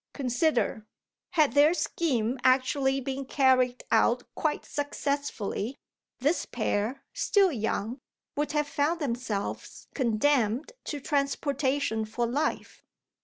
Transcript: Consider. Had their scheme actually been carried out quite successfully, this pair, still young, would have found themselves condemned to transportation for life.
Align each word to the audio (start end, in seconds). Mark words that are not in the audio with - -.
Consider. 0.15 0.87
Had 1.33 1.53
their 1.53 1.75
scheme 1.75 2.39
actually 2.43 2.99
been 3.01 3.23
carried 3.23 3.83
out 3.91 4.23
quite 4.33 4.65
successfully, 4.65 5.77
this 6.19 6.47
pair, 6.47 7.03
still 7.13 7.51
young, 7.51 7.99
would 8.35 8.53
have 8.53 8.67
found 8.67 8.99
themselves 8.99 9.85
condemned 9.93 10.71
to 10.85 10.99
transportation 10.99 12.05
for 12.05 12.25
life. 12.25 12.83